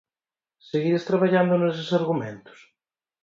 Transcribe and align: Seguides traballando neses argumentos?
Seguides 0.69 1.07
traballando 1.09 1.53
neses 1.57 1.89
argumentos? 1.99 2.59